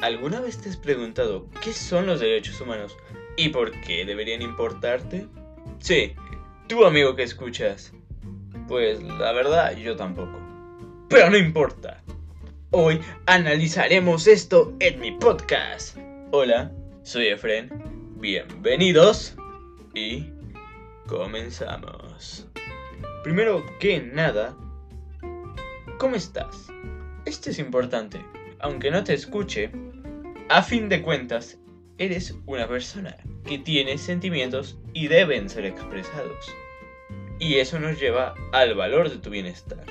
¿Alguna 0.00 0.40
vez 0.40 0.58
te 0.58 0.70
has 0.70 0.76
preguntado 0.78 1.50
qué 1.62 1.74
son 1.74 2.06
los 2.06 2.20
derechos 2.20 2.60
humanos 2.62 2.96
y 3.36 3.50
por 3.50 3.72
qué 3.82 4.06
deberían 4.06 4.40
importarte? 4.40 5.26
Sí, 5.80 6.14
tú 6.66 6.86
amigo 6.86 7.14
que 7.14 7.24
escuchas. 7.24 7.92
Pues 8.68 9.00
la 9.00 9.30
verdad 9.30 9.76
yo 9.76 9.94
tampoco. 9.94 10.40
Pero 11.08 11.30
no 11.30 11.36
importa. 11.36 12.02
Hoy 12.72 13.00
analizaremos 13.26 14.26
esto 14.26 14.74
en 14.80 14.98
mi 14.98 15.12
podcast. 15.12 15.96
Hola, 16.32 16.72
soy 17.04 17.28
Efren. 17.28 17.70
Bienvenidos 18.16 19.36
y 19.94 20.32
comenzamos. 21.06 22.48
Primero 23.22 23.64
que 23.78 24.02
nada, 24.02 24.56
¿cómo 25.98 26.16
estás? 26.16 26.66
Esto 27.24 27.50
es 27.50 27.60
importante. 27.60 28.20
Aunque 28.58 28.90
no 28.90 29.04
te 29.04 29.14
escuche, 29.14 29.70
a 30.48 30.60
fin 30.62 30.88
de 30.88 31.02
cuentas, 31.02 31.56
eres 31.98 32.34
una 32.46 32.66
persona 32.66 33.16
que 33.44 33.58
tiene 33.58 33.96
sentimientos 33.96 34.76
y 34.92 35.06
deben 35.06 35.48
ser 35.48 35.66
expresados. 35.66 36.52
Y 37.38 37.56
eso 37.56 37.78
nos 37.78 38.00
lleva 38.00 38.34
al 38.52 38.74
valor 38.74 39.10
de 39.10 39.18
tu 39.18 39.30
bienestar. 39.30 39.84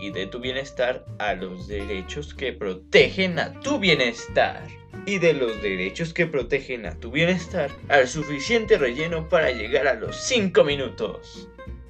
Y 0.00 0.10
de 0.10 0.26
tu 0.26 0.40
bienestar 0.40 1.04
a 1.18 1.34
los 1.34 1.66
derechos 1.66 2.34
que 2.34 2.52
protegen 2.52 3.38
a 3.38 3.58
tu 3.60 3.78
bienestar. 3.78 4.66
Y 5.06 5.18
de 5.18 5.32
los 5.32 5.62
derechos 5.62 6.12
que 6.12 6.26
protegen 6.26 6.86
a 6.86 6.98
tu 6.98 7.10
bienestar 7.10 7.70
al 7.88 8.06
suficiente 8.08 8.78
relleno 8.78 9.28
para 9.28 9.50
llegar 9.50 9.86
a 9.86 9.94
los 9.94 10.16
5 10.16 10.64
minutos. 10.64 11.48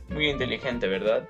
Muy 0.08 0.28
inteligente, 0.28 0.86
¿verdad? 0.86 1.28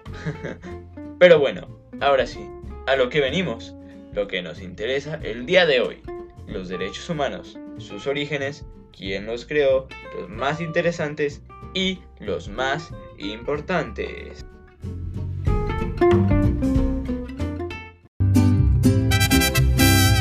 Pero 1.18 1.38
bueno, 1.38 1.68
ahora 2.00 2.26
sí, 2.26 2.46
a 2.86 2.96
lo 2.96 3.08
que 3.08 3.20
venimos, 3.20 3.74
lo 4.12 4.28
que 4.28 4.42
nos 4.42 4.60
interesa 4.60 5.18
el 5.22 5.46
día 5.46 5.64
de 5.64 5.80
hoy, 5.80 6.02
los 6.46 6.68
derechos 6.68 7.08
humanos, 7.08 7.58
sus 7.78 8.06
orígenes, 8.06 8.64
quién 8.96 9.26
los 9.26 9.46
creó, 9.46 9.88
los 10.18 10.28
más 10.28 10.60
interesantes 10.60 11.42
y 11.75 12.00
los 12.20 12.48
más 12.48 12.91
importantes. 13.19 14.44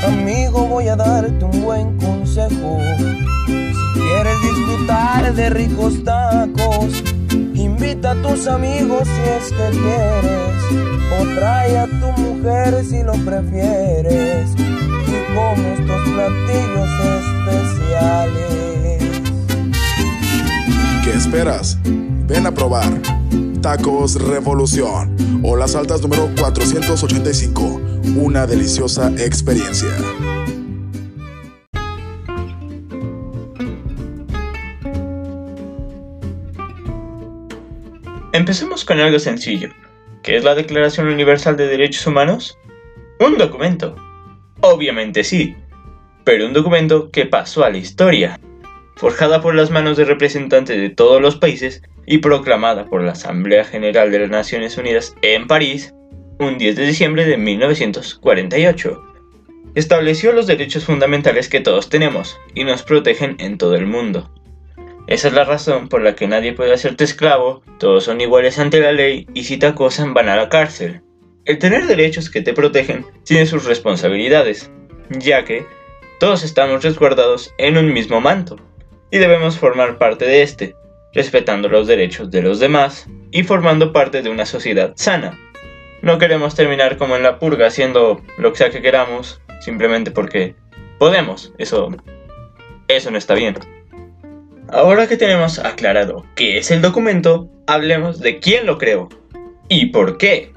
Amigo, 0.06 0.68
voy 0.68 0.88
a 0.88 0.96
darte 0.96 1.46
un 1.46 1.62
buen 1.62 1.98
consejo. 1.98 2.80
Si 3.46 4.00
quieres 4.00 4.42
disfrutar 4.42 5.34
de 5.34 5.50
ricos 5.50 6.04
tacos, 6.04 7.04
invita 7.54 8.12
a 8.12 8.22
tus 8.22 8.48
amigos 8.48 9.08
si 9.08 9.22
es 9.30 9.52
que 9.52 9.70
quieres. 9.80 10.54
O 11.20 11.36
trae 11.36 11.78
a 11.78 11.86
tu 11.86 12.22
mujer 12.22 12.84
si 12.84 13.04
lo 13.04 13.14
prefieres. 13.14 14.50
Y 14.58 15.36
come 15.36 15.74
estos 15.74 16.02
platillos 16.10 16.90
especiales. 17.20 18.73
¿Qué 21.34 21.40
esperas? 21.40 21.80
Ven 22.28 22.46
a 22.46 22.54
probar. 22.54 23.02
Tacos 23.60 24.22
Revolución 24.22 25.42
o 25.42 25.56
las 25.56 25.76
altas 25.76 26.00
número 26.04 26.30
485. 26.40 27.82
Una 28.18 28.46
deliciosa 28.46 29.12
experiencia. 29.18 29.90
Empecemos 38.32 38.86
con 38.86 39.00
algo 39.00 39.18
sencillo. 39.18 39.70
¿Qué 40.22 40.38
es 40.38 40.44
la 40.44 40.54
Declaración 40.54 41.08
Universal 41.08 41.58
de 41.58 41.66
Derechos 41.66 42.06
Humanos? 42.06 42.60
Un 43.20 43.40
documento. 43.40 43.96
Obviamente 44.62 45.24
sí, 45.24 45.56
pero 46.26 46.46
un 46.46 46.54
documento 46.54 47.10
que 47.10 47.26
pasó 47.26 47.64
a 47.64 47.72
la 47.72 47.80
historia, 47.80 48.40
forjada 48.96 49.42
por 49.42 49.56
las 49.56 49.72
manos 49.72 49.98
de 49.98 50.06
representantes 50.06 50.78
de 50.78 50.90
todos 50.90 51.22
los 51.22 51.36
países 51.36 51.82
y 52.06 52.20
proclamada 52.20 52.86
por 52.86 53.02
la 53.04 53.14
Asamblea 53.14 53.64
General 53.64 54.12
de 54.12 54.20
las 54.20 54.30
Naciones 54.30 54.78
Unidas 54.78 55.16
en 55.22 55.48
París 55.48 55.94
un 56.40 56.58
10 56.58 56.76
de 56.76 56.86
diciembre 56.86 57.26
de 57.26 57.38
1948. 57.38 59.04
Estableció 59.76 60.32
los 60.34 60.48
derechos 60.48 60.86
fundamentales 60.86 61.50
que 61.50 61.62
todos 61.62 61.90
tenemos 61.90 62.40
y 62.54 62.64
nos 62.64 62.84
protegen 62.84 63.38
en 63.40 63.58
todo 63.58 63.76
el 63.76 63.88
mundo. 63.88 64.30
Esa 65.08 65.28
es 65.28 65.34
la 65.34 65.44
razón 65.44 65.90
por 65.90 66.02
la 66.02 66.16
que 66.16 66.28
nadie 66.28 66.54
puede 66.54 66.74
hacerte 66.74 67.04
esclavo, 67.04 67.62
todos 67.78 68.06
son 68.06 68.22
iguales 68.22 68.60
ante 68.60 68.80
la 68.80 68.92
ley 68.92 69.28
y 69.34 69.44
si 69.44 69.58
te 69.58 69.66
acosan 69.66 70.14
van 70.14 70.30
a 70.30 70.36
la 70.36 70.50
cárcel. 70.50 71.02
El 71.46 71.58
tener 71.58 71.88
derechos 71.88 72.30
que 72.30 72.42
te 72.42 72.54
protegen 72.54 73.06
tiene 73.26 73.46
sus 73.46 73.66
responsabilidades, 73.66 74.72
ya 75.10 75.44
que 75.44 75.66
todos 76.20 76.44
estamos 76.44 76.84
resguardados 76.84 77.54
en 77.58 77.78
un 77.78 77.92
mismo 77.92 78.22
manto 78.22 78.58
y 79.14 79.20
debemos 79.20 79.60
formar 79.60 80.00
parte 80.00 80.26
de 80.26 80.42
este, 80.42 80.76
respetando 81.14 81.70
los 81.70 81.86
derechos 81.86 82.32
de 82.32 82.42
los 82.42 82.60
demás 82.60 83.08
y 83.30 83.44
formando 83.44 83.94
parte 83.94 84.24
de 84.24 84.32
una 84.32 84.48
sociedad 84.48 84.94
sana. 84.96 85.40
No 86.02 86.18
queremos 86.18 86.56
terminar 86.56 86.98
como 86.98 87.16
en 87.16 87.22
la 87.22 87.38
purga 87.38 87.68
haciendo 87.68 88.20
lo 88.40 88.52
que 88.52 88.58
sea 88.58 88.72
que 88.72 88.82
queramos 88.82 89.40
simplemente 89.62 90.10
porque 90.10 90.56
podemos. 90.98 91.54
Eso 91.60 91.92
eso 92.88 93.12
no 93.12 93.20
está 93.20 93.36
bien. 93.36 93.56
Ahora 94.70 95.06
que 95.06 95.16
tenemos 95.16 95.60
aclarado 95.60 96.26
qué 96.34 96.58
es 96.58 96.72
el 96.72 96.82
documento, 96.82 97.48
hablemos 97.68 98.20
de 98.20 98.40
quién 98.40 98.66
lo 98.66 98.80
creó 98.80 99.10
y 99.70 99.92
por 99.92 100.18
qué. 100.18 100.54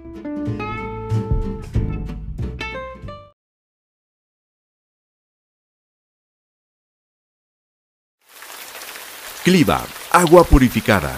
Cliva, 9.47 9.81
agua 10.11 10.43
purificada. 10.43 11.13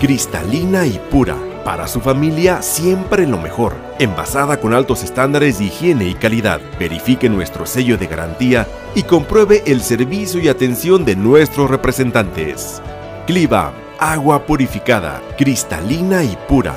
Cristalina 0.00 0.86
y 0.86 0.98
pura. 1.10 1.36
Para 1.62 1.86
su 1.86 2.00
familia 2.00 2.62
siempre 2.62 3.26
lo 3.26 3.36
mejor. 3.36 3.76
Envasada 3.98 4.58
con 4.58 4.72
altos 4.72 5.02
estándares 5.02 5.58
de 5.58 5.66
higiene 5.66 6.06
y 6.06 6.14
calidad. 6.14 6.62
Verifique 6.80 7.28
nuestro 7.28 7.66
sello 7.66 7.98
de 7.98 8.06
garantía 8.06 8.66
y 8.94 9.02
compruebe 9.02 9.62
el 9.66 9.82
servicio 9.82 10.40
y 10.40 10.48
atención 10.48 11.04
de 11.04 11.16
nuestros 11.16 11.68
representantes. 11.68 12.80
Cliva, 13.26 13.74
agua 13.98 14.46
purificada, 14.46 15.20
cristalina 15.36 16.24
y 16.24 16.34
pura. 16.48 16.76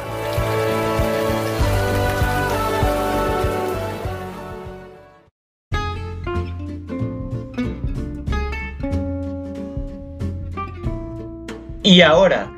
Y 11.87 12.01
ahora, 12.01 12.51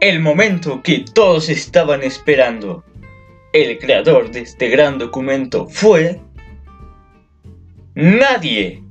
el 0.00 0.20
momento 0.20 0.82
que 0.82 1.06
todos 1.14 1.48
estaban 1.48 2.02
esperando. 2.02 2.84
El 3.54 3.78
creador 3.78 4.30
de 4.30 4.40
este 4.40 4.68
gran 4.68 4.98
documento 4.98 5.66
fue... 5.70 6.20
Nadie. 7.94 8.82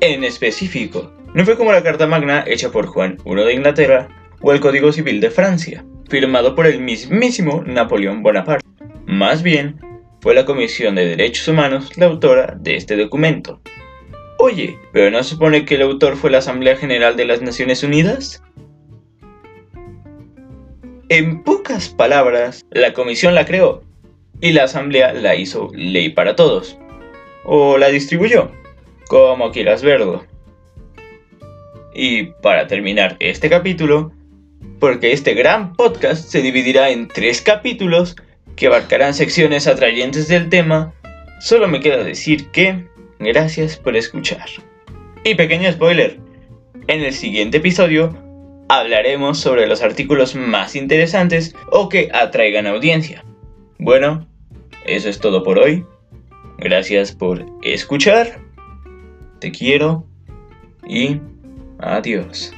En 0.00 0.24
específico. 0.24 1.12
No 1.34 1.44
fue 1.44 1.58
como 1.58 1.72
la 1.72 1.82
Carta 1.82 2.06
Magna 2.06 2.42
hecha 2.46 2.70
por 2.70 2.86
Juan 2.86 3.18
I 3.26 3.34
de 3.34 3.52
Inglaterra 3.52 4.08
o 4.40 4.50
el 4.50 4.60
Código 4.60 4.90
Civil 4.92 5.20
de 5.20 5.28
Francia, 5.28 5.84
firmado 6.08 6.54
por 6.54 6.66
el 6.66 6.80
mismísimo 6.80 7.62
Napoleón 7.66 8.22
Bonaparte. 8.22 8.66
Más 9.04 9.42
bien, 9.42 9.78
fue 10.22 10.34
la 10.34 10.46
Comisión 10.46 10.94
de 10.94 11.04
Derechos 11.04 11.48
Humanos 11.48 11.98
la 11.98 12.06
autora 12.06 12.56
de 12.58 12.76
este 12.76 12.96
documento. 12.96 13.60
Oye, 14.38 14.78
¿pero 14.90 15.10
no 15.10 15.22
se 15.22 15.28
supone 15.28 15.66
que 15.66 15.74
el 15.74 15.82
autor 15.82 16.16
fue 16.16 16.30
la 16.30 16.38
Asamblea 16.38 16.78
General 16.78 17.14
de 17.14 17.26
las 17.26 17.42
Naciones 17.42 17.82
Unidas? 17.82 18.42
En 21.10 21.42
pocas 21.42 21.90
palabras, 21.90 22.64
la 22.70 22.94
comisión 22.94 23.34
la 23.34 23.44
creó 23.44 23.82
y 24.40 24.52
la 24.52 24.64
asamblea 24.64 25.12
la 25.12 25.34
hizo 25.34 25.70
ley 25.74 26.08
para 26.08 26.34
todos. 26.34 26.78
O 27.44 27.76
la 27.76 27.88
distribuyó, 27.88 28.50
como 29.08 29.52
quieras 29.52 29.82
verlo. 29.82 30.24
Y 31.94 32.24
para 32.40 32.66
terminar 32.66 33.16
este 33.20 33.50
capítulo, 33.50 34.12
porque 34.80 35.12
este 35.12 35.34
gran 35.34 35.74
podcast 35.74 36.26
se 36.26 36.40
dividirá 36.40 36.88
en 36.88 37.08
tres 37.08 37.42
capítulos 37.42 38.16
que 38.56 38.68
abarcarán 38.68 39.12
secciones 39.12 39.66
atrayentes 39.66 40.28
del 40.28 40.48
tema, 40.48 40.94
solo 41.38 41.68
me 41.68 41.80
queda 41.80 42.02
decir 42.02 42.50
que 42.50 42.82
gracias 43.18 43.76
por 43.76 43.94
escuchar. 43.94 44.46
Y 45.22 45.34
pequeño 45.34 45.70
spoiler, 45.70 46.18
en 46.86 47.02
el 47.02 47.12
siguiente 47.12 47.58
episodio 47.58 48.23
hablaremos 48.68 49.38
sobre 49.38 49.66
los 49.66 49.82
artículos 49.82 50.34
más 50.34 50.74
interesantes 50.76 51.54
o 51.70 51.88
que 51.88 52.10
atraigan 52.12 52.66
audiencia. 52.66 53.24
Bueno, 53.78 54.26
eso 54.86 55.08
es 55.08 55.18
todo 55.18 55.42
por 55.42 55.58
hoy. 55.58 55.84
Gracias 56.58 57.12
por 57.12 57.44
escuchar. 57.62 58.40
Te 59.40 59.50
quiero 59.50 60.06
y 60.86 61.20
adiós. 61.78 62.52